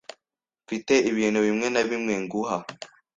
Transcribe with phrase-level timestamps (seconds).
[0.65, 2.57] Mfite ibintu bimwe na bimwe nguha.